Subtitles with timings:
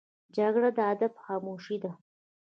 [0.35, 1.91] جګړه د ادب خاموشي ده